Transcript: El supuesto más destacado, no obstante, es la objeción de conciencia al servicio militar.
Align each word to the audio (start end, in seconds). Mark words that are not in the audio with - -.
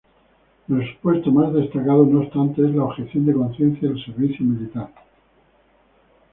El 0.67 0.89
supuesto 0.91 1.31
más 1.31 1.53
destacado, 1.53 2.03
no 2.07 2.21
obstante, 2.21 2.65
es 2.67 2.73
la 2.73 2.85
objeción 2.85 3.23
de 3.23 3.33
conciencia 3.33 3.87
al 3.87 4.03
servicio 4.03 4.43
militar. 4.47 4.89